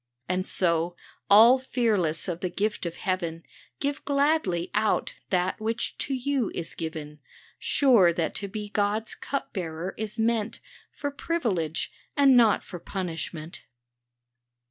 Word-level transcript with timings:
And 0.27 0.47
so, 0.47 0.95
all 1.29 1.59
fearless 1.59 2.27
of 2.27 2.39
the 2.39 2.49
gift 2.49 2.87
of 2.87 2.95
heaven, 2.95 3.43
Give 3.79 4.03
gladly 4.03 4.71
out 4.73 5.13
that 5.29 5.59
which 5.61 5.95
to 5.99 6.15
you 6.15 6.51
is 6.55 6.73
given, 6.73 7.19
Sure 7.59 8.11
that 8.11 8.33
to 8.33 8.47
be 8.47 8.69
God's 8.69 9.13
cup 9.13 9.53
bearer 9.53 9.93
is 9.99 10.17
meant 10.17 10.59
For 10.91 11.11
privilege, 11.11 11.91
and 12.17 12.35
not 12.35 12.63
for 12.63 12.79
punishment. 12.79 13.65